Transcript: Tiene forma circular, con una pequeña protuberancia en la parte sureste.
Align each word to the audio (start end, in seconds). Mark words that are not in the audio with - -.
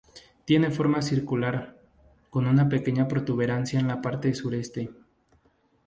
Tiene 0.45 0.71
forma 0.71 0.99
circular, 1.03 1.79
con 2.31 2.47
una 2.47 2.67
pequeña 2.67 3.07
protuberancia 3.07 3.79
en 3.79 3.87
la 3.87 4.01
parte 4.01 4.33
sureste. 4.33 4.89